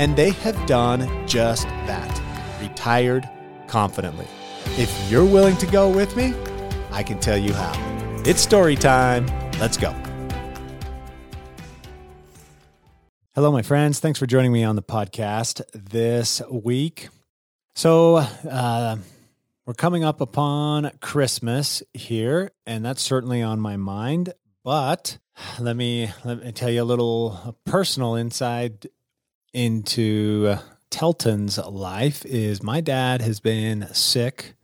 And 0.00 0.16
they 0.16 0.30
have 0.30 0.64
done 0.64 1.28
just 1.28 1.64
that 1.84 2.22
retired 2.58 3.28
confidently. 3.66 4.26
If 4.78 4.90
you're 5.10 5.26
willing 5.26 5.58
to 5.58 5.66
go 5.66 5.90
with 5.90 6.16
me, 6.16 6.32
I 6.90 7.02
can 7.02 7.20
tell 7.20 7.36
you 7.36 7.52
how. 7.52 8.22
It's 8.24 8.40
story 8.40 8.76
time. 8.76 9.26
Let's 9.58 9.76
go. 9.76 9.94
Hello, 13.34 13.52
my 13.52 13.60
friends. 13.60 14.00
Thanks 14.00 14.18
for 14.18 14.24
joining 14.24 14.52
me 14.52 14.64
on 14.64 14.74
the 14.74 14.82
podcast 14.82 15.60
this 15.74 16.40
week. 16.50 17.10
So, 17.74 18.24
uh, 18.50 18.96
we're 19.66 19.74
coming 19.74 20.02
up 20.02 20.22
upon 20.22 20.92
Christmas 21.02 21.82
here, 21.92 22.52
and 22.64 22.82
that's 22.82 23.02
certainly 23.02 23.42
on 23.42 23.60
my 23.60 23.76
mind. 23.76 24.32
But 24.64 25.18
let 25.58 25.76
me 25.76 26.10
let 26.24 26.42
me 26.42 26.52
tell 26.52 26.70
you 26.70 26.82
a 26.82 26.84
little 26.84 27.54
personal 27.66 28.14
insight 28.14 28.86
into 29.52 30.56
Telton's 30.90 31.58
life. 31.58 32.24
Is 32.24 32.62
my 32.62 32.80
dad 32.80 33.22
has 33.22 33.40
been 33.40 33.86
sick 33.92 34.54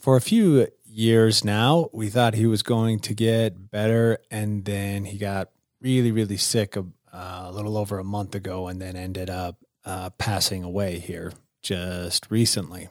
for 0.00 0.16
a 0.16 0.20
few 0.20 0.68
years 0.84 1.44
now. 1.44 1.90
We 1.92 2.08
thought 2.08 2.34
he 2.34 2.46
was 2.46 2.62
going 2.62 3.00
to 3.00 3.14
get 3.14 3.70
better, 3.70 4.18
and 4.30 4.64
then 4.64 5.04
he 5.04 5.18
got 5.18 5.50
really, 5.80 6.10
really 6.12 6.36
sick 6.36 6.76
uh, 6.76 6.82
a 7.12 7.52
little 7.52 7.76
over 7.76 7.98
a 7.98 8.04
month 8.04 8.34
ago 8.34 8.68
and 8.68 8.80
then 8.80 8.96
ended 8.96 9.30
up 9.30 9.56
uh, 9.84 10.10
passing 10.10 10.62
away 10.62 10.98
here 10.98 11.32
just 11.62 12.30
recently. 12.30 12.88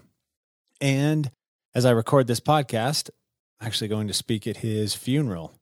And 0.82 1.32
as 1.74 1.86
I 1.86 1.92
record 1.92 2.28
this 2.28 2.40
podcast, 2.40 3.10
I'm 3.60 3.68
actually 3.68 3.88
going 3.88 4.08
to 4.08 4.14
speak 4.14 4.48
at 4.48 4.58
his 4.58 4.94
funeral 4.96 5.54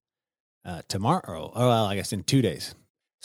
uh, 0.65 0.81
tomorrow. 0.87 1.51
Oh, 1.55 1.67
well, 1.67 1.85
I 1.85 1.95
guess 1.95 2.13
in 2.13 2.23
two 2.23 2.41
days. 2.41 2.75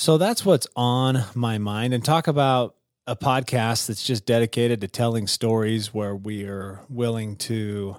So 0.01 0.17
that's 0.17 0.47
what's 0.47 0.69
on 0.77 1.25
my 1.35 1.59
mind 1.59 1.93
and 1.93 2.05
talk 2.05 2.29
about 2.29 2.77
a 3.09 3.17
podcast 3.17 3.89
that's 3.89 4.07
just 4.07 4.25
dedicated 4.25 4.81
to 4.83 4.87
telling 4.87 5.27
stories 5.27 5.93
where 5.93 6.15
we 6.15 6.45
are 6.45 6.83
willing 6.89 7.35
to 7.35 7.97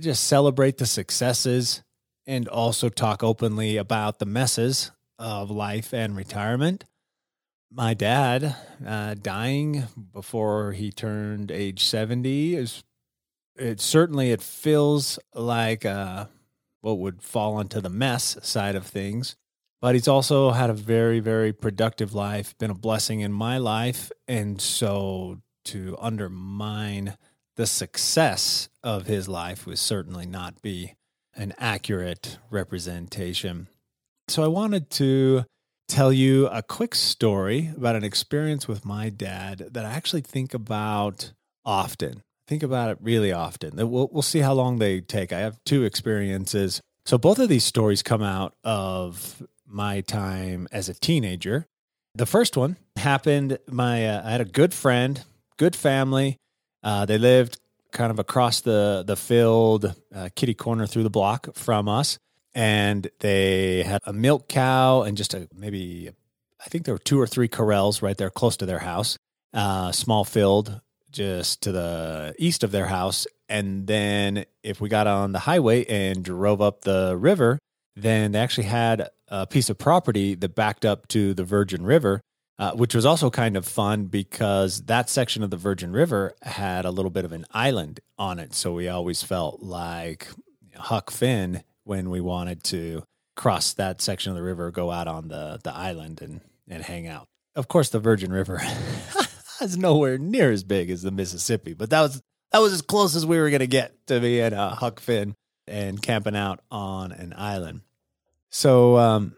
just 0.00 0.24
celebrate 0.24 0.78
the 0.78 0.86
successes 0.86 1.82
and 2.26 2.48
also 2.48 2.88
talk 2.88 3.22
openly 3.22 3.76
about 3.76 4.20
the 4.20 4.24
messes 4.24 4.90
of 5.18 5.50
life 5.50 5.92
and 5.92 6.16
retirement. 6.16 6.84
My 7.70 7.92
dad 7.92 8.56
uh, 8.86 9.14
dying 9.20 9.84
before 10.10 10.72
he 10.72 10.90
turned 10.90 11.50
age 11.50 11.84
70 11.84 12.56
is 12.56 12.84
it 13.54 13.82
certainly 13.82 14.30
it 14.30 14.40
feels 14.40 15.18
like 15.34 15.84
uh, 15.84 16.24
what 16.80 16.98
would 16.98 17.20
fall 17.20 17.60
into 17.60 17.82
the 17.82 17.90
mess 17.90 18.38
side 18.40 18.76
of 18.76 18.86
things. 18.86 19.36
But 19.80 19.94
he's 19.94 20.08
also 20.08 20.50
had 20.50 20.70
a 20.70 20.74
very, 20.74 21.20
very 21.20 21.52
productive 21.52 22.14
life, 22.14 22.56
been 22.58 22.70
a 22.70 22.74
blessing 22.74 23.20
in 23.20 23.32
my 23.32 23.58
life. 23.58 24.10
And 24.26 24.60
so 24.60 25.38
to 25.66 25.96
undermine 26.00 27.16
the 27.56 27.66
success 27.66 28.68
of 28.82 29.06
his 29.06 29.28
life 29.28 29.66
would 29.66 29.78
certainly 29.78 30.26
not 30.26 30.62
be 30.62 30.94
an 31.34 31.54
accurate 31.58 32.38
representation 32.50 33.68
so 34.28 34.44
I 34.44 34.48
wanted 34.48 34.90
to 34.90 35.44
tell 35.88 36.12
you 36.12 36.48
a 36.48 36.62
quick 36.62 36.94
story 36.94 37.70
about 37.74 37.96
an 37.96 38.04
experience 38.04 38.68
with 38.68 38.84
my 38.84 39.08
dad 39.08 39.68
that 39.70 39.86
I 39.86 39.90
actually 39.90 40.20
think 40.20 40.52
about 40.52 41.32
often. 41.64 42.22
Think 42.46 42.62
about 42.62 42.90
it 42.90 42.98
really 43.00 43.32
often. 43.32 43.76
We'll, 43.90 44.08
we'll 44.12 44.22
see 44.22 44.40
how 44.40 44.52
long 44.52 44.78
they 44.78 45.00
take. 45.00 45.32
I 45.32 45.40
have 45.40 45.62
two 45.64 45.84
experiences. 45.84 46.82
So 47.06 47.16
both 47.16 47.38
of 47.38 47.48
these 47.48 47.64
stories 47.64 48.02
come 48.02 48.22
out 48.22 48.54
of 48.64 49.42
my 49.68 50.00
time 50.00 50.68
as 50.72 50.88
a 50.88 50.94
teenager. 50.94 51.66
The 52.14 52.26
first 52.26 52.56
one 52.56 52.76
happened. 52.96 53.58
My 53.68 54.06
uh, 54.06 54.26
I 54.26 54.30
had 54.30 54.40
a 54.40 54.46
good 54.46 54.74
friend, 54.74 55.22
good 55.56 55.76
family. 55.76 56.36
Uh, 56.82 57.04
they 57.04 57.18
lived 57.18 57.60
kind 57.92 58.10
of 58.10 58.18
across 58.18 58.60
the 58.60 59.04
the 59.06 59.16
field, 59.16 59.94
uh, 60.14 60.28
kitty 60.34 60.54
corner 60.54 60.86
through 60.86 61.04
the 61.04 61.10
block 61.10 61.54
from 61.54 61.88
us 61.88 62.18
and 62.54 63.08
they 63.20 63.84
had 63.84 64.00
a 64.04 64.12
milk 64.12 64.48
cow 64.48 65.02
and 65.02 65.16
just 65.16 65.32
a 65.32 65.48
maybe 65.54 66.10
I 66.64 66.68
think 66.68 66.84
there 66.84 66.94
were 66.94 66.98
two 66.98 67.20
or 67.20 67.26
three 67.26 67.46
corrals 67.46 68.02
right 68.02 68.16
there 68.16 68.30
close 68.30 68.56
to 68.56 68.66
their 68.66 68.80
house, 68.80 69.16
uh, 69.54 69.92
small 69.92 70.24
field 70.24 70.80
just 71.12 71.62
to 71.62 71.72
the 71.72 72.34
east 72.36 72.64
of 72.64 72.72
their 72.72 72.86
house. 72.86 73.26
And 73.48 73.86
then 73.86 74.44
if 74.62 74.80
we 74.80 74.88
got 74.88 75.06
on 75.06 75.32
the 75.32 75.38
highway 75.38 75.84
and 75.84 76.24
drove 76.24 76.60
up 76.60 76.80
the 76.82 77.16
river, 77.16 77.58
then 78.02 78.32
they 78.32 78.38
actually 78.38 78.64
had 78.64 79.08
a 79.28 79.46
piece 79.46 79.70
of 79.70 79.78
property 79.78 80.34
that 80.34 80.54
backed 80.54 80.84
up 80.84 81.08
to 81.08 81.34
the 81.34 81.44
Virgin 81.44 81.84
River, 81.84 82.20
uh, 82.58 82.72
which 82.72 82.94
was 82.94 83.06
also 83.06 83.30
kind 83.30 83.56
of 83.56 83.66
fun 83.66 84.06
because 84.06 84.82
that 84.82 85.08
section 85.08 85.42
of 85.42 85.50
the 85.50 85.56
Virgin 85.56 85.92
River 85.92 86.34
had 86.42 86.84
a 86.84 86.90
little 86.90 87.10
bit 87.10 87.24
of 87.24 87.32
an 87.32 87.44
island 87.52 88.00
on 88.18 88.38
it. 88.38 88.54
So 88.54 88.72
we 88.72 88.88
always 88.88 89.22
felt 89.22 89.60
like 89.62 90.28
Huck 90.76 91.10
Finn 91.10 91.62
when 91.84 92.10
we 92.10 92.20
wanted 92.20 92.62
to 92.64 93.02
cross 93.36 93.72
that 93.74 94.02
section 94.02 94.30
of 94.30 94.36
the 94.36 94.42
river, 94.42 94.70
go 94.70 94.90
out 94.90 95.08
on 95.08 95.28
the, 95.28 95.60
the 95.62 95.72
island 95.72 96.20
and, 96.20 96.40
and 96.68 96.82
hang 96.82 97.06
out. 97.06 97.28
Of 97.54 97.68
course, 97.68 97.88
the 97.88 98.00
Virgin 98.00 98.32
River 98.32 98.60
is 99.60 99.76
nowhere 99.76 100.18
near 100.18 100.50
as 100.50 100.64
big 100.64 100.90
as 100.90 101.02
the 101.02 101.10
Mississippi, 101.10 101.74
but 101.74 101.90
that 101.90 102.00
was 102.00 102.22
that 102.52 102.60
was 102.60 102.72
as 102.72 102.82
close 102.82 103.14
as 103.14 103.26
we 103.26 103.38
were 103.38 103.50
going 103.50 103.60
to 103.60 103.66
get 103.66 104.06
to 104.06 104.20
being 104.20 104.52
a 104.52 104.70
Huck 104.70 105.00
Finn 105.00 105.34
and 105.66 106.00
camping 106.00 106.36
out 106.36 106.60
on 106.70 107.12
an 107.12 107.34
island. 107.36 107.82
So 108.50 108.96
um, 108.96 109.36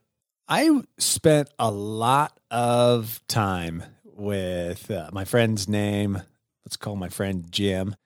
I 0.48 0.82
spent 0.98 1.48
a 1.58 1.70
lot 1.70 2.38
of 2.50 3.20
time 3.28 3.84
with 4.04 4.90
uh, 4.90 5.10
my 5.12 5.24
friend's 5.24 5.68
name. 5.68 6.22
Let's 6.64 6.76
call 6.76 6.96
my 6.96 7.08
friend 7.08 7.46
Jim, 7.50 7.96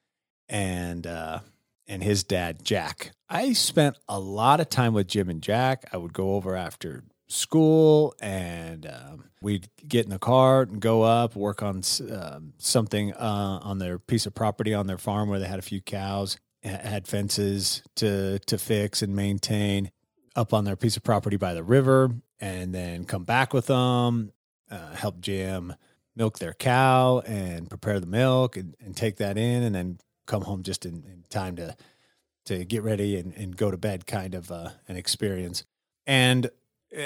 and 0.48 1.06
uh, 1.06 1.40
and 1.86 2.02
his 2.02 2.24
dad, 2.24 2.64
Jack. 2.64 3.12
I 3.28 3.52
spent 3.52 3.96
a 4.08 4.18
lot 4.18 4.60
of 4.60 4.68
time 4.68 4.94
with 4.94 5.08
Jim 5.08 5.28
and 5.28 5.42
Jack. 5.42 5.84
I 5.92 5.96
would 5.96 6.12
go 6.12 6.34
over 6.34 6.56
after 6.56 7.04
school 7.28 8.14
and 8.20 8.86
um, 8.86 9.24
we'd 9.40 9.68
get 9.86 10.04
in 10.04 10.10
the 10.10 10.18
car 10.18 10.62
and 10.62 10.80
go 10.80 11.02
up, 11.02 11.34
work 11.34 11.62
on 11.62 11.82
um, 12.12 12.52
something 12.58 13.12
uh, 13.14 13.60
on 13.62 13.78
their 13.78 13.98
piece 13.98 14.26
of 14.26 14.34
property 14.34 14.74
on 14.74 14.86
their 14.86 14.98
farm 14.98 15.28
where 15.28 15.38
they 15.38 15.46
had 15.46 15.58
a 15.58 15.62
few 15.62 15.80
cows, 15.80 16.36
had 16.62 17.08
fences 17.08 17.82
to, 17.96 18.38
to 18.40 18.58
fix 18.58 19.02
and 19.02 19.16
maintain 19.16 19.90
up 20.36 20.52
on 20.52 20.64
their 20.64 20.76
piece 20.76 20.96
of 20.96 21.02
property 21.02 21.36
by 21.36 21.54
the 21.54 21.62
river, 21.62 22.10
and 22.40 22.74
then 22.74 23.04
come 23.04 23.24
back 23.24 23.52
with 23.52 23.66
them, 23.66 24.32
uh, 24.70 24.94
help 24.94 25.20
Jim 25.20 25.74
milk 26.16 26.38
their 26.38 26.54
cow 26.54 27.20
and 27.26 27.68
prepare 27.68 28.00
the 28.00 28.06
milk 28.06 28.56
and, 28.56 28.76
and 28.80 28.96
take 28.96 29.16
that 29.16 29.36
in 29.36 29.62
and 29.62 29.74
then 29.74 29.98
come 30.26 30.42
home 30.42 30.62
just 30.62 30.86
in, 30.86 31.04
in 31.04 31.24
time 31.28 31.56
to 31.56 31.76
to 32.46 32.62
get 32.64 32.82
ready 32.82 33.16
and, 33.16 33.32
and 33.34 33.56
go 33.56 33.70
to 33.70 33.76
bed 33.78 34.06
kind 34.06 34.34
of 34.34 34.50
uh, 34.50 34.68
an 34.86 34.96
experience. 34.96 35.64
And 36.06 36.50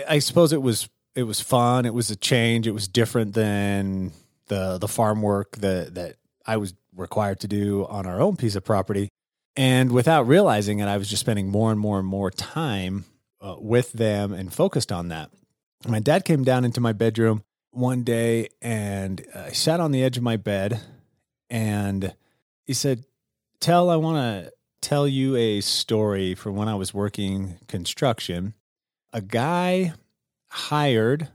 I 0.09 0.19
suppose 0.19 0.53
it 0.53 0.63
was 0.63 0.89
it 1.15 1.23
was 1.23 1.41
fun. 1.41 1.87
It 1.87 1.95
was 1.95 2.11
a 2.11 2.17
change. 2.17 2.67
It 2.67 2.73
was 2.73 2.89
different 2.89 3.35
than 3.35 4.13
the 4.47 4.79
the 4.79 4.89
farm 4.89 5.23
work 5.23 5.57
that 5.59 5.95
that 5.95 6.17
I 6.47 6.57
was 6.57 6.75
required 6.95 7.41
to 7.41 7.49
do 7.49 7.87
on 7.87 8.07
our 8.07 8.21
own 8.21 8.37
piece 8.37 8.57
of 8.57 8.65
property. 8.65 9.09
And 9.57 9.93
without 9.93 10.27
realizing 10.27 10.79
it, 10.81 10.87
I 10.87 10.97
was 10.97 11.09
just 11.09 11.21
spending 11.21 11.51
more 11.51 11.71
and 11.71 11.81
more 11.81 11.99
and 11.99 12.07
more 12.07 12.31
time 12.31 13.05
uh, 13.41 13.57
with 13.59 13.93
them 13.93 14.33
and 14.33 14.53
focused 14.53 14.93
on 14.93 15.09
that. 15.09 15.31
My 15.87 16.01
dad 16.01 16.25
came 16.25 16.45
down 16.45 16.65
into 16.65 16.81
my 16.81 16.93
bedroom 16.93 17.43
one 17.71 18.03
day 18.03 18.49
and 18.61 19.25
uh, 19.35 19.45
I 19.47 19.53
sat 19.53 19.81
on 19.81 19.93
the 19.93 20.03
edge 20.03 20.17
of 20.17 20.23
my 20.23 20.37
bed 20.37 20.81
and 21.51 22.15
he 22.65 22.75
said, 22.75 23.05
Tell, 23.61 23.91
I 23.91 23.97
want 23.97 24.17
to 24.19 24.53
tell 24.81 25.09
you 25.09 25.37
a 25.37 25.61
story 25.61 26.35
from 26.35 26.57
when 26.57 26.69
I 26.69 26.75
was 26.75 26.95
working 26.95 27.57
construction. 27.67 28.55
A 29.13 29.21
guy 29.21 29.95
hired 30.51 31.29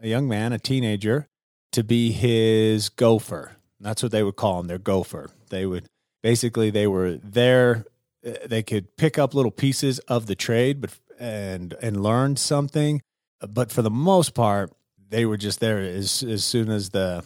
a 0.00 0.08
young 0.08 0.28
man, 0.28 0.52
a 0.52 0.58
teenager, 0.58 1.28
to 1.72 1.82
be 1.82 2.12
his 2.12 2.88
gopher. 2.88 3.56
That's 3.80 4.02
what 4.02 4.12
they 4.12 4.22
would 4.22 4.36
call 4.36 4.60
him, 4.60 4.66
their 4.66 4.78
gopher. 4.78 5.30
They 5.50 5.66
would 5.66 5.88
basically 6.22 6.70
they 6.70 6.88
were 6.88 7.18
there 7.22 7.84
uh, 8.26 8.32
they 8.46 8.60
could 8.60 8.96
pick 8.96 9.16
up 9.16 9.32
little 9.32 9.52
pieces 9.52 10.00
of 10.00 10.26
the 10.26 10.34
trade 10.34 10.80
but 10.80 10.90
and 11.18 11.74
and 11.80 12.02
learn 12.02 12.36
something, 12.36 13.02
but 13.48 13.70
for 13.70 13.82
the 13.82 13.90
most 13.90 14.34
part 14.34 14.72
they 15.08 15.24
were 15.24 15.36
just 15.36 15.60
there 15.60 15.78
as 15.78 16.22
as 16.22 16.44
soon 16.44 16.70
as 16.70 16.90
the 16.90 17.24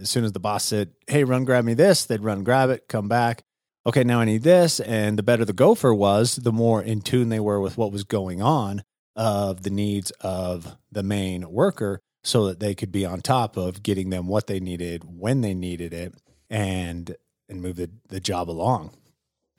as 0.00 0.10
soon 0.10 0.24
as 0.24 0.32
the 0.32 0.40
boss 0.40 0.64
said, 0.64 0.92
Hey, 1.06 1.24
run 1.24 1.44
grab 1.44 1.64
me 1.64 1.74
this, 1.74 2.04
they'd 2.04 2.20
run 2.20 2.44
grab 2.44 2.70
it, 2.70 2.88
come 2.88 3.08
back. 3.08 3.42
Okay, 3.86 4.04
now 4.04 4.20
I 4.20 4.24
need 4.24 4.42
this. 4.42 4.80
And 4.80 5.18
the 5.18 5.22
better 5.22 5.44
the 5.44 5.52
gopher 5.52 5.94
was, 5.94 6.36
the 6.36 6.52
more 6.52 6.82
in 6.82 7.00
tune 7.00 7.30
they 7.30 7.40
were 7.40 7.60
with 7.60 7.78
what 7.78 7.92
was 7.92 8.04
going 8.04 8.42
on 8.42 8.82
of 9.16 9.62
the 9.62 9.70
needs 9.70 10.10
of 10.20 10.76
the 10.92 11.02
main 11.02 11.50
worker 11.50 12.00
so 12.22 12.46
that 12.46 12.60
they 12.60 12.74
could 12.74 12.92
be 12.92 13.04
on 13.04 13.20
top 13.20 13.56
of 13.56 13.82
getting 13.82 14.10
them 14.10 14.28
what 14.28 14.46
they 14.46 14.60
needed 14.60 15.04
when 15.06 15.40
they 15.40 15.54
needed 15.54 15.92
it 15.92 16.14
and 16.50 17.16
and 17.48 17.62
move 17.62 17.76
the, 17.76 17.90
the 18.08 18.20
job 18.20 18.50
along. 18.50 18.90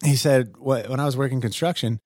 He 0.03 0.15
said, 0.15 0.53
when 0.59 0.99
I 0.99 1.05
was 1.05 1.17
working 1.17 1.41
construction, 1.41 1.99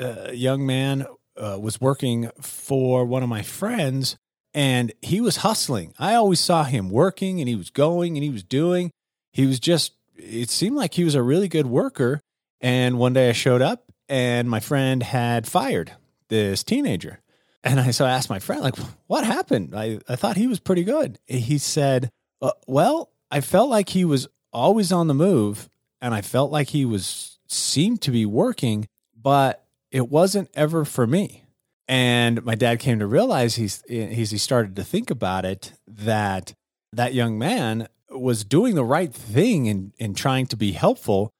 a 0.00 0.34
young 0.34 0.66
man 0.66 1.06
uh, 1.36 1.58
was 1.60 1.80
working 1.80 2.30
for 2.40 3.04
one 3.04 3.22
of 3.22 3.28
my 3.28 3.42
friends 3.42 4.16
and 4.52 4.92
he 5.00 5.20
was 5.20 5.38
hustling. 5.38 5.94
I 5.98 6.14
always 6.14 6.40
saw 6.40 6.64
him 6.64 6.90
working 6.90 7.40
and 7.40 7.48
he 7.48 7.54
was 7.54 7.70
going 7.70 8.16
and 8.16 8.24
he 8.24 8.30
was 8.30 8.42
doing. 8.42 8.90
He 9.32 9.46
was 9.46 9.60
just, 9.60 9.92
it 10.16 10.50
seemed 10.50 10.76
like 10.76 10.94
he 10.94 11.04
was 11.04 11.14
a 11.14 11.22
really 11.22 11.48
good 11.48 11.66
worker. 11.66 12.20
And 12.60 12.98
one 12.98 13.12
day 13.12 13.28
I 13.28 13.32
showed 13.32 13.62
up 13.62 13.84
and 14.08 14.50
my 14.50 14.60
friend 14.60 15.02
had 15.02 15.46
fired 15.46 15.92
this 16.28 16.64
teenager. 16.64 17.20
And 17.62 17.78
I 17.78 17.90
so 17.90 18.06
I 18.06 18.10
asked 18.10 18.30
my 18.30 18.38
friend, 18.38 18.62
like, 18.62 18.76
what 19.06 19.24
happened? 19.24 19.74
I, 19.74 20.00
I 20.08 20.16
thought 20.16 20.36
he 20.36 20.46
was 20.46 20.60
pretty 20.60 20.82
good. 20.82 21.18
He 21.26 21.58
said, 21.58 22.10
uh, 22.40 22.52
well, 22.66 23.10
I 23.30 23.40
felt 23.40 23.68
like 23.68 23.90
he 23.90 24.04
was 24.04 24.28
always 24.52 24.92
on 24.92 25.06
the 25.06 25.14
move 25.14 25.68
and 26.00 26.14
I 26.14 26.22
felt 26.22 26.50
like 26.50 26.70
he 26.70 26.84
was 26.84 27.38
seemed 27.46 28.00
to 28.02 28.10
be 28.10 28.24
working, 28.24 28.88
but 29.14 29.66
it 29.90 30.08
wasn't 30.08 30.50
ever 30.54 30.84
for 30.84 31.06
me. 31.06 31.44
And 31.88 32.44
my 32.44 32.54
dad 32.54 32.78
came 32.78 33.00
to 33.00 33.06
realize 33.06 33.56
he's, 33.56 33.82
he's 33.88 34.30
he 34.30 34.38
started 34.38 34.76
to 34.76 34.84
think 34.84 35.10
about 35.10 35.44
it 35.44 35.72
that 35.88 36.52
that 36.92 37.14
young 37.14 37.38
man 37.38 37.88
was 38.10 38.44
doing 38.44 38.74
the 38.74 38.84
right 38.84 39.12
thing 39.12 39.66
in, 39.66 39.92
in 39.98 40.14
trying 40.14 40.46
to 40.46 40.56
be 40.56 40.72
helpful, 40.72 41.30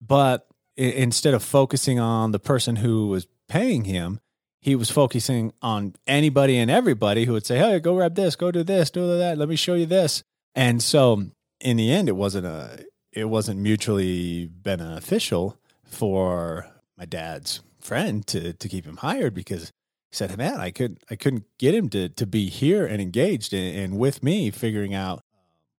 but 0.00 0.46
instead 0.76 1.34
of 1.34 1.42
focusing 1.42 1.98
on 1.98 2.32
the 2.32 2.38
person 2.38 2.76
who 2.76 3.08
was 3.08 3.26
paying 3.48 3.84
him, 3.84 4.20
he 4.60 4.74
was 4.74 4.90
focusing 4.90 5.52
on 5.62 5.94
anybody 6.06 6.56
and 6.56 6.70
everybody 6.70 7.24
who 7.24 7.32
would 7.32 7.46
say, 7.46 7.58
"Hey, 7.58 7.78
go 7.80 7.94
grab 7.94 8.14
this, 8.14 8.36
go 8.36 8.50
do 8.50 8.62
this, 8.62 8.90
do 8.90 9.16
that. 9.16 9.38
Let 9.38 9.48
me 9.48 9.56
show 9.56 9.74
you 9.74 9.86
this." 9.86 10.22
And 10.54 10.82
so, 10.82 11.26
in 11.60 11.76
the 11.76 11.90
end, 11.90 12.08
it 12.08 12.16
wasn't 12.16 12.46
a 12.46 12.84
it 13.12 13.24
wasn't 13.24 13.60
mutually 13.60 14.46
beneficial 14.46 15.56
for 15.84 16.68
my 16.96 17.04
dad's 17.04 17.60
friend 17.84 18.26
to 18.28 18.52
to 18.52 18.68
keep 18.68 18.84
him 18.84 18.98
hired 18.98 19.34
because 19.34 19.72
he 20.10 20.16
said, 20.16 20.36
"Man, 20.36 20.60
I 20.60 20.70
could 20.70 20.98
I 21.10 21.16
couldn't 21.16 21.44
get 21.58 21.74
him 21.74 21.88
to 21.90 22.08
to 22.08 22.26
be 22.26 22.48
here 22.48 22.86
and 22.86 23.00
engaged 23.00 23.52
and, 23.52 23.76
and 23.76 23.98
with 23.98 24.22
me 24.22 24.50
figuring 24.50 24.94
out 24.94 25.18
uh, 25.18 25.22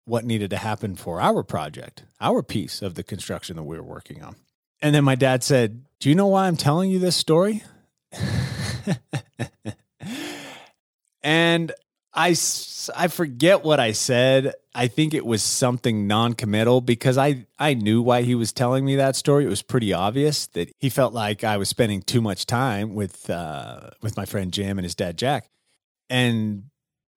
what 0.06 0.25
needed 0.25 0.50
to 0.51 0.57
happen 0.57 0.95
for 0.95 1.21
our 1.21 1.44
project, 1.44 2.03
our 2.19 2.42
piece 2.44 2.81
of 2.81 2.95
the 2.95 3.03
construction 3.03 3.56
that 3.56 3.63
we 3.63 3.77
were 3.77 3.83
working 3.83 4.24
on." 4.24 4.36
And 4.81 4.95
then 4.95 5.03
my 5.03 5.15
dad 5.15 5.44
said, 5.44 5.83
"Do 6.00 6.09
you 6.09 6.15
know 6.15 6.27
why 6.27 6.48
I'm 6.48 6.57
telling 6.57 6.92
you 6.92 7.00
this 7.00 7.15
story?" 7.15 7.63
and 11.21 11.71
I, 12.13 12.36
I 12.95 13.07
forget 13.07 13.63
what 13.63 13.80
I 13.80 13.94
said. 13.94 14.53
I 14.73 14.88
think 14.88 15.13
it 15.13 15.25
was 15.25 15.44
something 15.44 16.07
non-committal 16.07 16.81
because 16.81 17.18
I, 17.18 17.45
I 17.59 17.73
knew 17.73 18.01
why 18.01 18.21
he 18.21 18.35
was 18.35 18.53
telling 18.53 18.85
me 18.85 18.95
that 18.95 19.15
story. 19.15 19.45
It 19.45 19.50
was 19.50 19.62
pretty 19.62 19.91
obvious 19.91 20.47
that 20.47 20.71
he 20.79 20.89
felt 20.89 21.13
like 21.13 21.44
I 21.44 21.57
was 21.57 21.68
spending 21.68 22.01
too 22.01 22.21
much 22.21 22.45
time 22.45 22.95
with 22.95 23.29
uh, 23.29 23.89
with 24.01 24.15
my 24.15 24.25
friend 24.25 24.51
Jim 24.51 24.77
and 24.77 24.85
his 24.85 24.95
dad 24.95 25.18
Jack, 25.18 25.50
and 26.09 26.63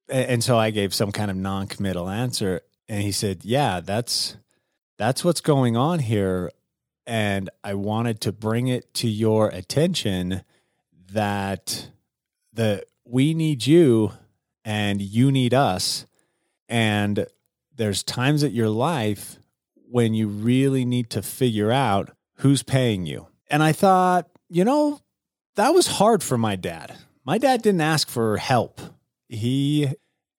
and 0.08 0.42
so 0.42 0.58
I 0.58 0.70
gave 0.70 0.92
some 0.92 1.12
kind 1.12 1.30
of 1.30 1.36
non-committal 1.36 2.08
answer, 2.08 2.62
and 2.88 3.02
he 3.02 3.12
said, 3.12 3.44
"Yeah, 3.44 3.80
that's 3.80 4.36
that's 4.98 5.24
what's 5.24 5.40
going 5.40 5.76
on 5.76 6.00
here, 6.00 6.50
and 7.06 7.50
I 7.62 7.74
wanted 7.74 8.20
to 8.22 8.32
bring 8.32 8.66
it 8.66 8.92
to 8.94 9.08
your 9.08 9.48
attention 9.48 10.42
that 11.12 11.90
the 12.52 12.84
we 13.04 13.32
need 13.32 13.66
you." 13.66 14.12
and 14.64 15.00
you 15.00 15.30
need 15.30 15.54
us. 15.54 16.06
And 16.68 17.26
there's 17.76 18.02
times 18.02 18.42
at 18.44 18.52
your 18.52 18.68
life 18.68 19.38
when 19.90 20.14
you 20.14 20.28
really 20.28 20.84
need 20.84 21.10
to 21.10 21.22
figure 21.22 21.70
out 21.70 22.10
who's 22.38 22.62
paying 22.62 23.06
you. 23.06 23.28
And 23.50 23.62
I 23.62 23.72
thought, 23.72 24.28
you 24.48 24.64
know, 24.64 25.00
that 25.56 25.70
was 25.70 25.86
hard 25.86 26.22
for 26.22 26.36
my 26.36 26.56
dad. 26.56 26.96
My 27.24 27.38
dad 27.38 27.62
didn't 27.62 27.80
ask 27.80 28.08
for 28.08 28.36
help. 28.36 28.80
He, 29.28 29.88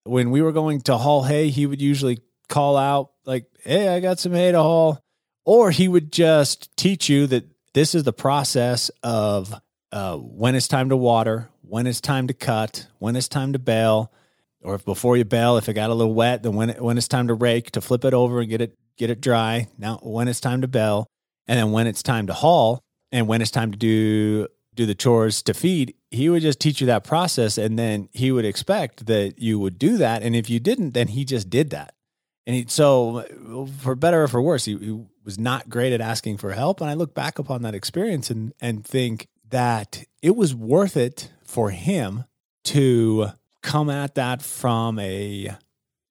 when 0.04 0.30
we 0.30 0.42
were 0.42 0.52
going 0.52 0.80
to 0.82 0.96
haul 0.96 1.24
hay, 1.24 1.48
he 1.48 1.66
would 1.66 1.80
usually 1.80 2.18
call 2.48 2.76
out, 2.76 3.12
like, 3.24 3.46
hey, 3.62 3.88
I 3.88 4.00
got 4.00 4.18
some 4.18 4.32
hay 4.32 4.52
to 4.52 4.62
haul. 4.62 5.02
Or 5.44 5.70
he 5.70 5.88
would 5.88 6.12
just 6.12 6.76
teach 6.76 7.08
you 7.08 7.26
that 7.28 7.44
this 7.72 7.94
is 7.94 8.04
the 8.04 8.12
process 8.12 8.90
of 9.02 9.54
uh, 9.92 10.16
when 10.16 10.54
it's 10.54 10.68
time 10.68 10.88
to 10.88 10.96
water, 10.96 11.48
when 11.62 11.86
it's 11.86 12.00
time 12.00 12.26
to 12.26 12.34
cut, 12.34 12.86
when 12.98 13.16
it's 13.16 13.28
time 13.28 13.52
to 13.52 13.58
bale, 13.58 14.12
or 14.62 14.74
if 14.74 14.84
before 14.84 15.16
you 15.16 15.24
bale, 15.24 15.56
if 15.56 15.68
it 15.68 15.74
got 15.74 15.90
a 15.90 15.94
little 15.94 16.14
wet, 16.14 16.42
then 16.42 16.54
when 16.54 16.70
it, 16.70 16.82
when 16.82 16.98
it's 16.98 17.08
time 17.08 17.28
to 17.28 17.34
rake, 17.34 17.70
to 17.72 17.80
flip 17.80 18.04
it 18.04 18.14
over 18.14 18.40
and 18.40 18.48
get 18.48 18.60
it 18.60 18.76
get 18.96 19.10
it 19.10 19.20
dry. 19.20 19.68
Now 19.78 19.98
when 20.02 20.28
it's 20.28 20.40
time 20.40 20.60
to 20.62 20.68
bale, 20.68 21.06
and 21.46 21.58
then 21.58 21.72
when 21.72 21.86
it's 21.86 22.02
time 22.02 22.26
to 22.26 22.34
haul, 22.34 22.80
and 23.12 23.28
when 23.28 23.42
it's 23.42 23.50
time 23.50 23.70
to 23.72 23.78
do 23.78 24.48
do 24.74 24.86
the 24.86 24.94
chores 24.94 25.42
to 25.42 25.54
feed, 25.54 25.94
he 26.10 26.28
would 26.28 26.42
just 26.42 26.60
teach 26.60 26.80
you 26.80 26.86
that 26.86 27.04
process, 27.04 27.56
and 27.58 27.78
then 27.78 28.08
he 28.12 28.30
would 28.30 28.44
expect 28.44 29.06
that 29.06 29.38
you 29.38 29.58
would 29.58 29.78
do 29.78 29.96
that, 29.96 30.22
and 30.22 30.36
if 30.36 30.50
you 30.50 30.60
didn't, 30.60 30.92
then 30.92 31.08
he 31.08 31.24
just 31.24 31.48
did 31.48 31.70
that. 31.70 31.94
And 32.46 32.54
he, 32.54 32.66
so, 32.68 33.24
for 33.80 33.96
better 33.96 34.22
or 34.22 34.28
for 34.28 34.40
worse, 34.40 34.66
he, 34.66 34.76
he 34.76 35.04
was 35.24 35.38
not 35.38 35.68
great 35.68 35.92
at 35.92 36.00
asking 36.00 36.36
for 36.36 36.52
help. 36.52 36.80
And 36.80 36.88
I 36.88 36.94
look 36.94 37.12
back 37.12 37.38
upon 37.38 37.62
that 37.62 37.74
experience 37.74 38.30
and 38.30 38.52
and 38.60 38.84
think 38.84 39.28
that 39.48 40.04
it 40.22 40.36
was 40.36 40.54
worth 40.54 40.96
it 40.96 41.32
for 41.44 41.70
him 41.70 42.24
to 42.64 43.28
come 43.66 43.90
at 43.90 44.14
that 44.14 44.42
from 44.42 44.98
a 45.00 45.50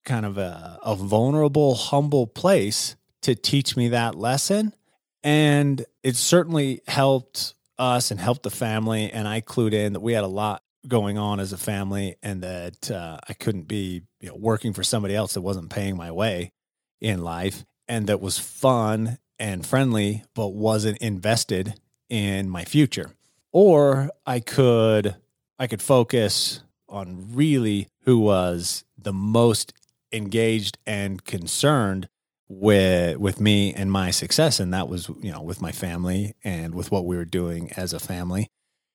kind 0.04 0.25
of 0.25 0.38
a, 0.38 0.78
a 0.84 0.96
vulnerable, 0.96 1.74
humble 1.74 2.28
place 2.28 2.98
to 3.22 3.34
teach 3.34 3.78
me 3.78 3.88
that 3.88 4.13
lesson. 4.13 4.75
And 5.24 5.84
it 6.04 6.18
certainly 6.18 6.81
helped 6.86 7.56
us 7.80 8.12
and 8.12 8.19
helped 8.19 8.44
the 8.44 8.52
family. 8.52 9.10
And 9.10 9.25
I 9.25 9.40
clued 9.40 9.74
in 9.74 9.94
that 9.94 10.02
we 10.02 10.13
had 10.13 10.25
a 10.25 10.28
lot 10.28 10.63
going 10.86 11.18
on 11.18 11.40
as 11.40 11.54
a 11.54 11.57
family 11.57 12.18
and 12.22 12.44
that 12.44 12.92
uh, 12.92 13.19
I 13.28 13.34
couldn't 13.34 13.69
be 13.69 14.04
you 14.19 14.30
know, 14.30 14.36
working 14.36 14.74
for 14.74 14.84
somebody 14.84 15.16
else 15.16 15.34
that 15.34 15.42
wasn't 15.42 15.69
paying 15.69 15.96
my 15.96 16.12
way 16.12 16.51
in 17.00 17.24
life 17.24 17.66
and 17.88 18.08
that 18.08 18.19
was 18.19 18.38
fun 18.38 19.18
and 19.39 19.65
friendly, 19.65 20.24
but 20.36 20.50
wasn't 20.50 20.98
invested 20.98 21.74
in 22.10 22.50
my 22.50 22.65
future. 22.65 23.12
Or 23.53 24.12
I 24.25 24.41
could 24.41 25.15
I 25.58 25.68
could 25.68 25.82
focus 25.82 26.62
on 26.88 27.34
really 27.34 27.88
who 28.01 28.20
was 28.20 28.84
the 28.98 29.13
most 29.13 29.74
engaged 30.12 30.77
and 30.86 31.24
concerned 31.24 32.08
with 32.48 33.18
with 33.18 33.39
me 33.39 33.74
and 33.74 33.92
my 33.92 34.12
success. 34.12 34.60
And 34.60 34.74
that 34.74 34.88
was 34.88 35.10
you 35.22 35.32
know 35.32 35.42
with 35.42 35.62
my 35.62 35.72
family 35.72 36.36
and 36.44 36.75
with 36.75 36.92
what 36.92 37.06
we 37.06 37.15
were 37.18 37.25
doing 37.25 37.72
as 37.75 37.94
a 37.94 38.00
family. 38.00 38.48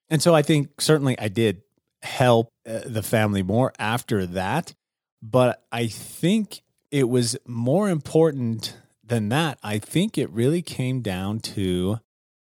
And 0.09 0.23
so 0.23 0.35
i 0.35 0.43
think 0.43 0.81
certainly 0.81 1.19
i 1.19 1.29
did 1.29 1.63
help 2.03 2.49
uh, 2.69 2.81
the 2.87 3.03
family 3.03 3.43
more 3.43 3.73
after 3.79 4.27
that. 4.27 4.75
But 5.23 5.65
i 5.73 5.87
think 5.87 6.63
it 6.91 7.09
was 7.09 7.37
more 7.47 7.89
important 7.89 8.77
than 9.05 9.29
that. 9.29 9.59
I 9.63 9.79
think 9.79 10.17
it 10.17 10.31
really 10.31 10.63
came 10.63 11.03
down 11.03 11.41
to 11.41 12.01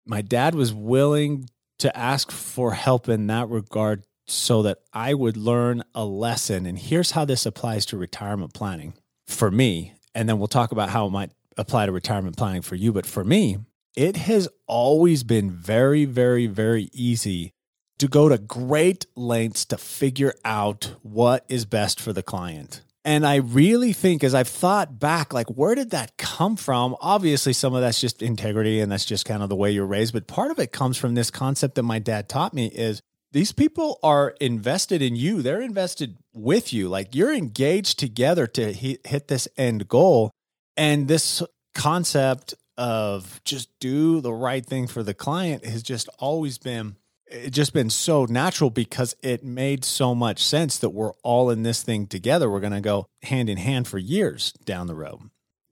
my 0.06 0.22
dad 0.22 0.54
was 0.54 0.72
willing 0.72 1.48
to 1.78 1.96
ask 1.96 2.30
for 2.30 2.72
help 2.74 3.08
in 3.08 3.26
that 3.28 3.48
regard 3.48 4.04
so 4.30 4.62
that 4.62 4.78
I 4.92 5.14
would 5.14 5.36
learn 5.36 5.82
a 5.94 6.04
lesson. 6.04 6.64
And 6.64 6.78
here's 6.78 7.10
how 7.10 7.24
this 7.24 7.46
applies 7.46 7.84
to 7.86 7.96
retirement 7.96 8.54
planning 8.54 8.94
for 9.26 9.50
me. 9.50 9.94
And 10.14 10.28
then 10.28 10.38
we'll 10.38 10.48
talk 10.48 10.70
about 10.72 10.90
how 10.90 11.06
it 11.06 11.10
might 11.10 11.32
apply 11.56 11.86
to 11.86 11.92
retirement 11.92 12.36
planning 12.36 12.62
for 12.62 12.76
you. 12.76 12.92
But 12.92 13.06
for 13.06 13.24
me, 13.24 13.58
it 13.96 14.16
has 14.16 14.48
always 14.66 15.24
been 15.24 15.50
very, 15.50 16.04
very, 16.04 16.46
very 16.46 16.88
easy 16.92 17.52
to 17.98 18.06
go 18.06 18.28
to 18.28 18.38
great 18.38 19.04
lengths 19.16 19.64
to 19.66 19.76
figure 19.76 20.34
out 20.44 20.94
what 21.02 21.44
is 21.48 21.64
best 21.64 22.00
for 22.00 22.12
the 22.12 22.22
client. 22.22 22.82
And 23.04 23.26
I 23.26 23.36
really 23.36 23.92
think, 23.92 24.22
as 24.22 24.34
I've 24.34 24.48
thought 24.48 24.98
back, 24.98 25.32
like, 25.32 25.48
where 25.48 25.74
did 25.74 25.90
that 25.90 26.16
come 26.18 26.56
from? 26.56 26.94
Obviously, 27.00 27.52
some 27.52 27.74
of 27.74 27.80
that's 27.80 28.00
just 28.00 28.22
integrity 28.22 28.80
and 28.80 28.92
that's 28.92 29.06
just 29.06 29.24
kind 29.24 29.42
of 29.42 29.48
the 29.48 29.56
way 29.56 29.70
you're 29.70 29.86
raised. 29.86 30.12
But 30.12 30.26
part 30.26 30.50
of 30.50 30.58
it 30.58 30.70
comes 30.70 30.96
from 30.98 31.14
this 31.14 31.30
concept 31.30 31.74
that 31.74 31.82
my 31.82 31.98
dad 31.98 32.28
taught 32.28 32.54
me 32.54 32.66
is 32.66 33.02
these 33.32 33.52
people 33.52 33.98
are 34.02 34.34
invested 34.40 35.02
in 35.02 35.16
you. 35.16 35.42
They're 35.42 35.60
invested 35.60 36.16
with 36.34 36.72
you. 36.72 36.88
Like 36.88 37.14
you're 37.14 37.32
engaged 37.32 37.98
together 37.98 38.46
to 38.48 38.72
hit 38.72 39.28
this 39.28 39.46
end 39.56 39.88
goal. 39.88 40.30
And 40.76 41.08
this 41.08 41.42
concept 41.74 42.54
of 42.76 43.40
just 43.44 43.68
do 43.78 44.20
the 44.20 44.32
right 44.32 44.64
thing 44.64 44.86
for 44.86 45.02
the 45.02 45.14
client 45.14 45.64
has 45.64 45.82
just 45.82 46.08
always 46.18 46.58
been 46.58 46.96
it 47.26 47.50
just 47.50 47.72
been 47.72 47.90
so 47.90 48.24
natural 48.24 48.70
because 48.70 49.14
it 49.22 49.44
made 49.44 49.84
so 49.84 50.16
much 50.16 50.42
sense 50.42 50.78
that 50.78 50.90
we're 50.90 51.12
all 51.22 51.50
in 51.50 51.62
this 51.62 51.80
thing 51.80 52.08
together. 52.08 52.50
We're 52.50 52.58
going 52.58 52.72
to 52.72 52.80
go 52.80 53.06
hand 53.22 53.48
in 53.48 53.56
hand 53.56 53.86
for 53.86 53.98
years 53.98 54.52
down 54.64 54.88
the 54.88 54.96
road. 54.96 55.20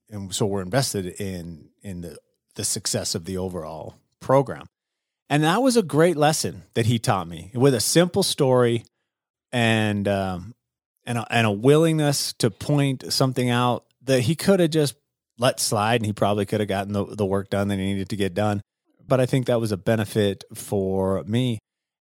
And 0.09 0.33
so 0.33 0.47
we're 0.47 0.63
invested 0.63 1.07
in 1.21 1.71
in 1.83 2.03
the 2.03 2.19
the 2.55 2.65
success 2.65 3.15
of 3.15 3.25
the 3.25 3.37
overall 3.37 3.97
program. 4.21 4.67
And 5.31 5.45
that 5.45 5.63
was 5.63 5.77
a 5.77 5.83
great 5.83 6.17
lesson 6.17 6.63
that 6.75 6.87
he 6.87 6.99
taught 6.99 7.29
me 7.29 7.51
with 7.55 7.75
a 7.75 7.81
simple 7.81 8.23
story 8.23 8.85
and 9.53 10.09
um, 10.09 10.55
and 11.05 11.19
a, 11.19 11.27
and 11.31 11.47
a 11.47 11.51
willingness 11.51 12.33
to 12.35 12.51
point 12.51 13.13
something 13.13 13.51
out 13.51 13.85
that 14.05 14.23
he 14.23 14.35
could 14.35 14.61
have 14.61 14.71
just 14.71 14.95
let 15.39 15.61
slide 15.61 15.97
and 15.97 16.07
he 16.07 16.13
probably 16.13 16.47
could 16.47 16.61
have 16.61 16.69
gotten 16.69 16.93
the, 16.93 17.05
the 17.05 17.27
work 17.27 17.51
done 17.51 17.69
that 17.69 17.79
he 17.79 17.85
needed 17.85 18.09
to 18.09 18.17
get 18.17 18.35
done 18.35 18.61
but 19.09 19.21
I 19.21 19.27
think 19.27 19.47
that 19.47 19.61
was 19.61 19.73
a 19.73 19.77
benefit 19.77 20.45
for 20.55 21.25
me. 21.25 21.59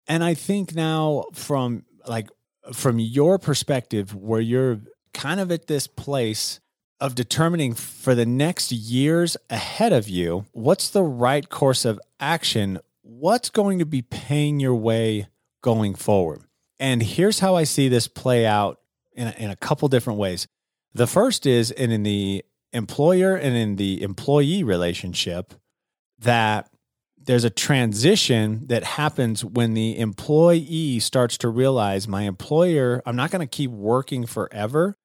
And 0.08 0.24
I 0.24 0.34
think 0.34 0.74
now 0.74 1.25
from 1.34 1.84
like 2.08 2.30
from 2.72 2.98
your 2.98 3.38
perspective 3.38 4.15
where 4.15 4.42
you're 4.42 4.80
kind 5.13 5.39
of 5.39 5.51
at 5.51 5.68
this 5.68 5.86
place 5.86 6.60
of 7.00 7.13
determining 7.13 7.74
for 7.74 8.15
the 8.15 8.25
next 8.25 8.72
years 8.72 9.36
ahead 9.50 9.92
of 9.92 10.08
you, 10.08 10.46
what's 10.53 10.89
the 10.89 11.03
right 11.03 11.48
course 11.50 11.84
of 11.84 12.00
action? 12.20 12.80
What's 13.05 13.50
going 13.50 13.79
to 13.79 13.86
be 13.86 14.01
paying 14.01 14.62
your 14.62 14.75
way 14.75 15.27
going 15.62 15.93
forward? 15.93 16.43
And 16.79 17.03
here's 17.03 17.39
how 17.39 17.55
I 17.55 17.65
see 17.65 17.89
this 17.89 18.07
play 18.07 18.45
out 18.45 18.79
in 19.12 19.27
a, 19.27 19.31
in 19.38 19.50
a 19.50 19.57
couple 19.57 19.89
different 19.89 20.19
ways. 20.19 20.48
The 20.93 21.05
first 21.05 21.45
is 21.45 21.69
and 21.72 21.91
in 21.91 22.03
the 22.03 22.45
employer 22.72 23.36
and 23.36 23.57
in 23.57 23.75
the 23.75 24.01
employee 24.01 24.63
relationship 24.63 25.53
that 26.19 26.69
there's 27.17 27.43
a 27.43 27.50
transition 27.50 28.67
that 28.67 28.86
happens 28.86 29.43
when 29.43 29.74
the 29.74 30.00
employee 30.00 31.00
starts 31.00 31.38
to 31.39 31.50
realize 31.50 32.07
my 32.07 32.24
employer, 32.24 33.01
I'm 33.05 33.17
not 33.17 33.31
going 33.31 33.45
to 33.45 33.48
keep 33.48 33.72
working 33.72 34.25
forever. 34.25 34.98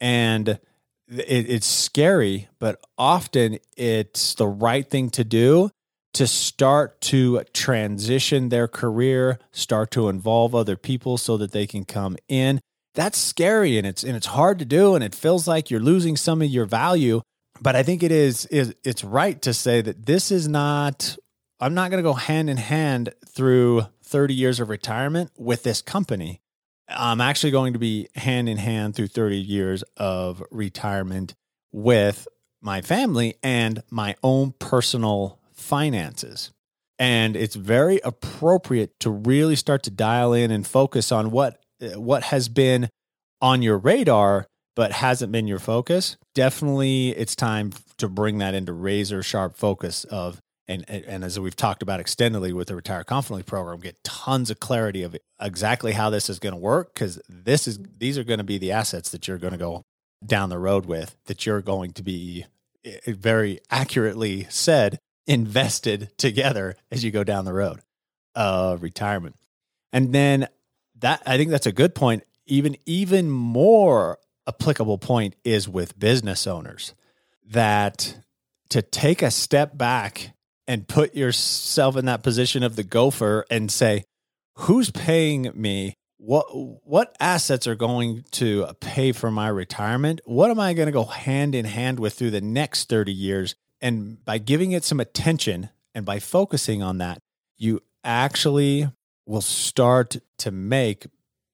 And 0.00 0.48
it, 0.48 0.60
it's 1.08 1.66
scary, 1.66 2.48
but 2.58 2.80
often 2.98 3.58
it's 3.76 4.34
the 4.34 4.48
right 4.48 4.88
thing 4.88 5.10
to 5.10 5.22
do 5.22 5.70
to 6.14 6.26
start 6.26 7.00
to 7.02 7.42
transition 7.52 8.48
their 8.48 8.68
career, 8.68 9.38
start 9.52 9.90
to 9.92 10.08
involve 10.08 10.54
other 10.54 10.76
people 10.76 11.18
so 11.18 11.36
that 11.36 11.52
they 11.52 11.66
can 11.66 11.84
come 11.84 12.16
in. 12.28 12.60
That's 12.94 13.18
scary 13.18 13.76
and 13.76 13.86
it's 13.86 14.04
and 14.04 14.16
it's 14.16 14.26
hard 14.26 14.58
to 14.60 14.64
do 14.64 14.94
and 14.94 15.02
it 15.02 15.14
feels 15.14 15.48
like 15.48 15.70
you're 15.70 15.80
losing 15.80 16.16
some 16.16 16.40
of 16.40 16.48
your 16.48 16.66
value. 16.66 17.20
But 17.60 17.76
I 17.76 17.82
think 17.82 18.02
it 18.02 18.12
is, 18.12 18.46
is 18.46 18.74
it's 18.84 19.04
right 19.04 19.40
to 19.42 19.52
say 19.52 19.80
that 19.80 20.06
this 20.06 20.30
is 20.30 20.48
not 20.48 21.16
I'm 21.60 21.74
not 21.74 21.90
going 21.90 22.02
to 22.02 22.08
go 22.08 22.14
hand 22.14 22.50
in 22.50 22.56
hand 22.56 23.14
through 23.28 23.86
30 24.04 24.34
years 24.34 24.60
of 24.60 24.68
retirement 24.68 25.30
with 25.36 25.62
this 25.62 25.82
company. 25.82 26.40
I'm 26.88 27.20
actually 27.20 27.52
going 27.52 27.72
to 27.72 27.78
be 27.78 28.08
hand 28.14 28.48
in 28.48 28.58
hand 28.58 28.94
through 28.94 29.08
30 29.08 29.38
years 29.38 29.82
of 29.96 30.42
retirement 30.50 31.34
with 31.72 32.28
my 32.60 32.82
family 32.82 33.36
and 33.42 33.82
my 33.90 34.14
own 34.22 34.52
personal 34.58 35.40
finances. 35.64 36.50
And 36.98 37.34
it's 37.34 37.56
very 37.56 38.00
appropriate 38.04 39.00
to 39.00 39.10
really 39.10 39.56
start 39.56 39.82
to 39.84 39.90
dial 39.90 40.32
in 40.32 40.50
and 40.50 40.66
focus 40.66 41.10
on 41.10 41.30
what 41.30 41.60
uh, 41.82 42.00
what 42.00 42.24
has 42.24 42.48
been 42.48 42.88
on 43.40 43.62
your 43.62 43.78
radar 43.78 44.46
but 44.76 44.92
hasn't 44.92 45.32
been 45.32 45.46
your 45.46 45.58
focus. 45.58 46.16
Definitely 46.34 47.10
it's 47.10 47.36
time 47.36 47.72
to 47.98 48.08
bring 48.08 48.38
that 48.38 48.54
into 48.54 48.72
razor 48.72 49.22
sharp 49.22 49.56
focus 49.56 50.04
of 50.04 50.40
and, 50.66 50.88
and 50.88 51.24
as 51.24 51.38
we've 51.38 51.56
talked 51.56 51.82
about 51.82 52.00
extendedly 52.00 52.52
with 52.52 52.68
the 52.68 52.76
retire 52.76 53.04
confidently 53.04 53.42
program 53.42 53.80
get 53.80 54.02
tons 54.02 54.50
of 54.50 54.60
clarity 54.60 55.02
of 55.02 55.16
exactly 55.40 55.92
how 55.92 56.10
this 56.10 56.30
is 56.30 56.38
going 56.38 56.54
to 56.54 56.60
work 56.60 56.94
because 56.94 57.20
this 57.28 57.68
is 57.68 57.78
these 57.98 58.16
are 58.16 58.24
going 58.24 58.38
to 58.38 58.44
be 58.44 58.58
the 58.58 58.72
assets 58.72 59.10
that 59.10 59.28
you're 59.28 59.38
going 59.38 59.52
to 59.52 59.58
go 59.58 59.82
down 60.24 60.48
the 60.48 60.58
road 60.58 60.86
with 60.86 61.16
that 61.26 61.44
you're 61.44 61.60
going 61.60 61.92
to 61.92 62.02
be 62.02 62.46
eh, 62.84 62.96
eh, 63.06 63.12
very 63.14 63.60
accurately 63.70 64.46
said 64.48 64.98
invested 65.26 66.10
together 66.18 66.76
as 66.90 67.04
you 67.04 67.10
go 67.10 67.24
down 67.24 67.44
the 67.44 67.52
road 67.52 67.80
of 68.34 68.82
retirement 68.82 69.36
and 69.92 70.12
then 70.12 70.46
that 70.98 71.22
i 71.26 71.36
think 71.36 71.50
that's 71.50 71.66
a 71.66 71.72
good 71.72 71.94
point 71.94 72.22
even 72.46 72.76
even 72.84 73.30
more 73.30 74.18
applicable 74.46 74.98
point 74.98 75.34
is 75.44 75.68
with 75.68 75.98
business 75.98 76.46
owners 76.46 76.94
that 77.46 78.18
to 78.70 78.82
take 78.82 79.22
a 79.22 79.30
step 79.30 79.76
back 79.76 80.34
and 80.66 80.88
put 80.88 81.14
yourself 81.14 81.96
in 81.96 82.06
that 82.06 82.22
position 82.22 82.62
of 82.62 82.76
the 82.76 82.82
gopher 82.82 83.44
and 83.50 83.70
say, 83.70 84.04
who's 84.56 84.90
paying 84.90 85.50
me? 85.54 85.94
What 86.16 86.46
what 86.86 87.14
assets 87.20 87.66
are 87.66 87.74
going 87.74 88.24
to 88.32 88.66
pay 88.80 89.12
for 89.12 89.30
my 89.30 89.48
retirement? 89.48 90.20
What 90.24 90.50
am 90.50 90.58
I 90.58 90.72
going 90.72 90.86
to 90.86 90.92
go 90.92 91.04
hand 91.04 91.54
in 91.54 91.66
hand 91.66 92.00
with 92.00 92.14
through 92.14 92.30
the 92.30 92.40
next 92.40 92.88
30 92.88 93.12
years? 93.12 93.54
And 93.84 94.24
by 94.24 94.38
giving 94.38 94.72
it 94.72 94.82
some 94.82 94.98
attention 94.98 95.68
and 95.94 96.06
by 96.06 96.18
focusing 96.18 96.82
on 96.82 96.96
that, 96.98 97.18
you 97.58 97.80
actually 98.02 98.90
will 99.26 99.42
start 99.42 100.16
to 100.38 100.50
make 100.50 101.06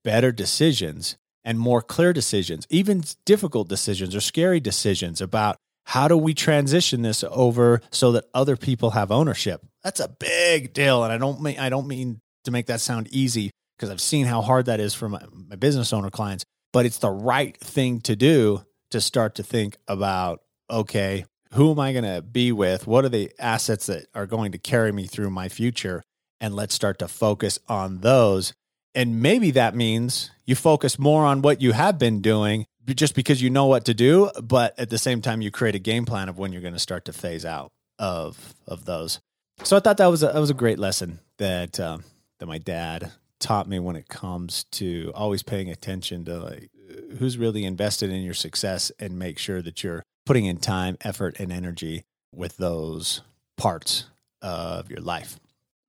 better 0.05 0.31
decisions 0.31 1.17
and 1.43 1.59
more 1.59 1.83
clear 1.83 2.13
decisions, 2.13 2.69
even 2.71 3.03
difficult 3.25 3.69
decisions 3.69 4.15
or 4.15 4.21
scary 4.21 4.61
decisions 4.61 5.21
about 5.21 5.57
how 5.87 6.07
do 6.07 6.17
we 6.17 6.33
transition 6.33 7.03
this 7.03 7.25
over 7.33 7.81
so 7.91 8.13
that 8.13 8.27
other 8.33 8.57
people 8.57 8.91
have 8.91 9.11
ownership? 9.11 9.67
That's 9.83 9.99
a 9.99 10.07
big 10.09 10.73
deal. 10.73 11.03
And 11.03 11.13
I 11.13 11.19
don't 11.19 11.43
mean, 11.43 11.59
I 11.59 11.69
don't 11.69 11.89
mean 11.89 12.21
to 12.45 12.53
make 12.53 12.67
that 12.67 12.81
sound 12.81 13.09
easy 13.11 13.51
because 13.77 13.91
I've 13.91 14.01
seen 14.01 14.27
how 14.27 14.41
hard 14.41 14.67
that 14.67 14.79
is 14.79 14.95
for 14.95 15.09
my, 15.09 15.21
my 15.33 15.57
business 15.57 15.93
owner 15.93 16.11
clients, 16.11 16.45
but 16.73 16.87
it's 16.87 16.99
the 16.99 17.11
right 17.11 17.57
thing 17.57 18.01
to 18.03 18.15
do 18.15 18.65
to 18.93 19.01
start 19.01 19.35
to 19.35 19.43
think 19.43 19.79
about, 19.89 20.43
okay, 20.71 21.25
who 21.55 21.71
am 21.71 21.81
I 21.81 21.93
going 21.93 22.05
to 22.05 22.23
be 22.23 22.53
with? 22.53 22.87
What 22.87 23.05
are 23.05 23.09
the 23.09 23.33
assets 23.39 23.87
that 23.87 24.07
are 24.15 24.27
going 24.27 24.53
to 24.53 24.59
carry 24.59 24.93
me 24.93 25.07
through 25.07 25.31
my 25.31 25.49
future? 25.49 26.03
And 26.41 26.55
let's 26.55 26.75
start 26.75 26.99
to 27.01 27.09
focus 27.09 27.59
on 27.69 27.99
those. 27.99 28.53
And 28.95 29.21
maybe 29.21 29.51
that 29.53 29.75
means 29.75 30.31
you 30.47 30.55
focus 30.55 30.99
more 30.99 31.25
on 31.25 31.43
what 31.43 31.61
you 31.61 31.73
have 31.73 31.99
been 31.99 32.21
doing 32.21 32.67
just 32.87 33.15
because 33.15 33.43
you 33.43 33.51
know 33.51 33.67
what 33.67 33.85
to 33.85 33.95
do, 33.95 34.31
but 34.43 34.77
at 34.79 34.91
the 34.91 34.99
same 34.99 35.21
time 35.21 35.41
you 35.43 35.51
create 35.51 35.75
a 35.75 35.81
game 35.81 36.05
plan 36.05 36.29
of 36.29 36.39
when 36.39 36.53
you're 36.53 36.63
going 36.63 36.75
to 36.75 36.81
start 36.81 37.05
to 37.05 37.13
phase 37.13 37.45
out 37.45 37.71
of 37.99 38.55
of 38.67 38.85
those. 38.85 39.21
So 39.63 39.77
I 39.77 39.81
thought 39.81 39.99
that 39.99 40.07
was 40.07 40.23
a, 40.23 40.29
that 40.29 40.41
was 40.41 40.51
a 40.51 40.55
great 40.55 40.79
lesson 40.79 41.21
that 41.39 41.79
um, 41.79 42.05
that 42.39 42.47
my 42.47 42.59
dad 42.59 43.13
taught 43.39 43.69
me 43.69 43.79
when 43.79 43.97
it 43.97 44.09
comes 44.09 44.65
to 44.65 45.13
always 45.15 45.43
paying 45.43 45.71
attention 45.71 46.25
to 46.25 46.39
like 46.39 46.71
who's 47.19 47.39
really 47.39 47.65
invested 47.65 48.11
in 48.11 48.23
your 48.23 48.35
success 48.35 48.91
and 48.99 49.19
make 49.19 49.39
sure 49.39 49.63
that 49.63 49.85
you're 49.85 50.03
putting 50.27 50.47
in 50.47 50.59
time, 50.59 50.97
effort, 51.01 51.39
and 51.39 51.53
energy 51.53 52.05
with 52.35 52.57
those 52.57 53.23
parts 53.57 54.05
of 54.43 54.91
your 54.91 55.01
life. 55.01 55.39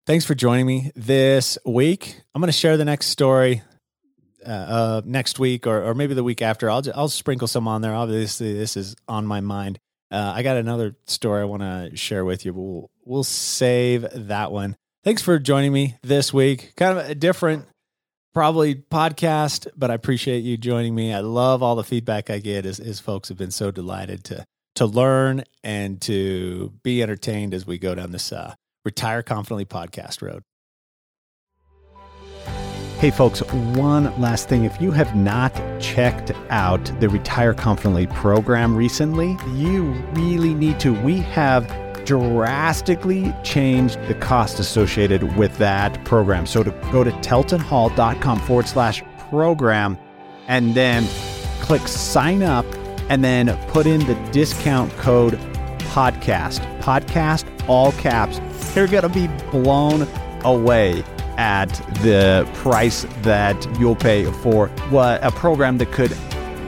Thanks 0.05 0.25
for 0.25 0.35
joining 0.35 0.65
me 0.65 0.91
this 0.95 1.57
week. 1.65 2.21
I'm 2.33 2.41
going 2.41 2.47
to 2.47 2.57
share 2.57 2.75
the 2.75 2.85
next 2.85 3.07
story 3.07 3.61
uh, 4.45 4.49
uh, 4.49 5.01
next 5.05 5.39
week 5.39 5.67
or, 5.67 5.83
or 5.83 5.93
maybe 5.93 6.13
the 6.13 6.23
week 6.23 6.41
after. 6.41 6.69
I'll 6.69 6.83
I'll 6.95 7.09
sprinkle 7.09 7.47
some 7.47 7.67
on 7.67 7.81
there. 7.81 7.93
Obviously, 7.93 8.53
this 8.53 8.75
is 8.75 8.95
on 9.07 9.27
my 9.27 9.41
mind. 9.41 9.79
Uh, 10.09 10.33
I 10.35 10.43
got 10.43 10.57
another 10.57 10.95
story 11.05 11.41
I 11.41 11.45
want 11.45 11.61
to 11.61 11.95
share 11.95 12.25
with 12.25 12.45
you, 12.45 12.51
but 12.51 12.61
we'll 12.61 12.89
we'll 13.05 13.23
save 13.23 14.05
that 14.27 14.51
one. 14.51 14.75
Thanks 15.03 15.21
for 15.21 15.39
joining 15.39 15.71
me 15.71 15.97
this 16.03 16.33
week. 16.33 16.73
Kind 16.75 16.97
of 16.97 17.09
a 17.09 17.15
different, 17.15 17.65
probably 18.33 18.75
podcast, 18.75 19.67
but 19.75 19.91
I 19.91 19.93
appreciate 19.93 20.39
you 20.39 20.57
joining 20.57 20.95
me. 20.95 21.13
I 21.13 21.19
love 21.19 21.61
all 21.61 21.75
the 21.75 21.83
feedback 21.83 22.29
I 22.29 22.39
get 22.39 22.65
as, 22.65 22.79
as 22.79 22.99
folks 22.99 23.29
have 23.29 23.37
been 23.37 23.51
so 23.51 23.71
delighted 23.71 24.23
to 24.25 24.45
to 24.75 24.85
learn 24.85 25.43
and 25.63 26.01
to 26.01 26.71
be 26.81 27.03
entertained 27.03 27.53
as 27.53 27.67
we 27.67 27.77
go 27.77 27.93
down 27.93 28.11
this 28.11 28.31
uh, 28.31 28.53
retire 28.85 29.21
confidently 29.21 29.65
podcast 29.65 30.21
road. 30.21 30.43
Hey, 32.99 33.09
folks, 33.09 33.41
one 33.41 34.19
last 34.21 34.47
thing. 34.47 34.63
If 34.63 34.79
you 34.79 34.91
have 34.91 35.15
not 35.15 35.53
checked 35.81 36.31
out 36.51 36.83
the 36.99 37.09
Retire 37.09 37.53
Confidently 37.53 38.05
program 38.05 38.75
recently, 38.75 39.37
you 39.55 39.91
really 40.13 40.53
need 40.53 40.79
to. 40.81 40.93
We 41.01 41.17
have 41.17 41.67
drastically 42.11 43.33
changed 43.41 43.97
the 44.09 44.13
cost 44.15 44.59
associated 44.59 45.37
with 45.37 45.57
that 45.57 46.03
program. 46.03 46.45
So 46.45 46.61
to 46.61 46.71
go 46.91 47.05
to 47.05 47.11
teltonhall.com 47.11 48.39
forward 48.41 48.67
slash 48.67 49.01
program 49.29 49.97
and 50.49 50.75
then 50.75 51.07
click 51.61 51.87
sign 51.87 52.43
up 52.43 52.65
and 53.09 53.23
then 53.23 53.57
put 53.67 53.85
in 53.87 54.05
the 54.07 54.15
discount 54.33 54.91
code 54.97 55.35
podcast. 55.93 56.59
Podcast, 56.81 57.45
all 57.69 57.93
caps. 57.93 58.41
You're 58.75 58.87
going 58.87 59.03
to 59.03 59.09
be 59.09 59.27
blown 59.49 60.05
away 60.43 61.05
at 61.37 61.69
the 62.03 62.45
price 62.55 63.05
that 63.21 63.79
you'll 63.79 63.95
pay 63.95 64.25
for 64.25 64.67
what 64.89 65.23
a 65.23 65.31
program 65.31 65.77
that 65.77 65.93
could 65.93 66.11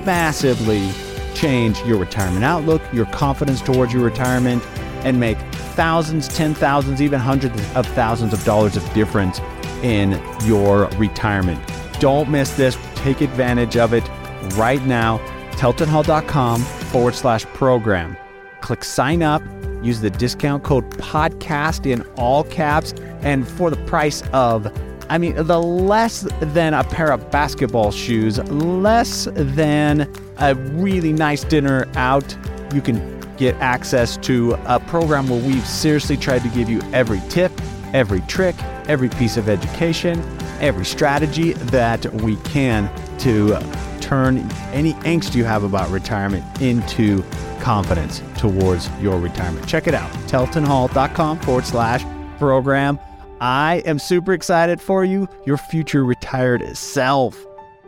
massively 0.05 0.89
change 1.35 1.81
your 1.81 1.97
retirement 1.97 2.45
outlook, 2.45 2.81
your 2.93 3.07
confidence 3.07 3.59
towards 3.59 3.91
your 3.91 4.05
retirement, 4.05 4.63
and 5.03 5.19
make 5.19 5.37
thousands, 5.75 6.27
ten 6.27 6.53
thousands, 6.53 7.01
even 7.01 7.19
hundreds 7.19 7.59
of 7.75 7.85
thousands 7.87 8.33
of 8.33 8.43
dollars 8.43 8.77
of 8.77 8.93
difference 8.93 9.39
in 9.83 10.21
your 10.43 10.87
retirement. 10.97 11.61
Don't 11.99 12.29
miss 12.29 12.55
this. 12.55 12.77
Take 12.95 13.21
advantage 13.21 13.77
of 13.77 13.93
it 13.93 14.07
right 14.55 14.83
now. 14.85 15.19
TeltonHall.com 15.53 16.61
forward 16.61 17.15
slash 17.15 17.45
program. 17.45 18.17
Click 18.61 18.83
sign 18.83 19.21
up. 19.21 19.41
Use 19.81 19.99
the 19.99 20.09
discount 20.09 20.63
code 20.63 20.89
podcast 20.91 21.85
in 21.85 22.01
all 22.17 22.43
caps. 22.45 22.93
And 23.21 23.47
for 23.47 23.69
the 23.69 23.77
price 23.85 24.23
of, 24.31 24.71
I 25.09 25.17
mean, 25.17 25.35
the 25.35 25.61
less 25.61 26.21
than 26.39 26.73
a 26.73 26.83
pair 26.83 27.11
of 27.11 27.29
basketball 27.29 27.91
shoes, 27.91 28.39
less 28.49 29.27
than 29.33 30.11
a 30.37 30.55
really 30.55 31.11
nice 31.11 31.43
dinner 31.43 31.87
out, 31.95 32.35
you 32.73 32.81
can 32.81 33.12
get 33.37 33.55
access 33.55 34.17
to 34.17 34.53
a 34.65 34.79
program 34.79 35.27
where 35.27 35.41
we've 35.41 35.65
seriously 35.65 36.17
tried 36.17 36.43
to 36.43 36.49
give 36.49 36.69
you 36.69 36.81
every 36.93 37.21
tip, 37.29 37.51
every 37.93 38.21
trick, 38.21 38.55
every 38.87 39.09
piece 39.09 39.37
of 39.37 39.49
education, 39.49 40.19
every 40.59 40.85
strategy 40.85 41.53
that 41.53 42.05
we 42.15 42.35
can 42.37 42.89
to 43.19 43.59
turn 44.01 44.37
any 44.73 44.93
angst 45.05 45.33
you 45.35 45.43
have 45.43 45.63
about 45.63 45.89
retirement 45.89 46.43
into 46.61 47.23
confidence 47.59 48.21
towards 48.37 48.89
your 48.99 49.19
retirement. 49.19 49.65
Check 49.67 49.87
it 49.87 49.93
out, 49.93 50.11
teltonhall.com 50.27 51.39
forward 51.39 51.65
slash 51.65 52.03
program. 52.37 52.99
I 53.39 53.81
am 53.85 53.99
super 53.99 54.33
excited 54.33 54.81
for 54.81 55.03
you. 55.03 55.27
Your 55.45 55.57
future 55.57 56.03
retired 56.03 56.77
self 56.77 57.45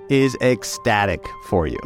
is 0.09 0.35
ecstatic 0.41 1.25
for 1.47 1.67
you. 1.67 1.79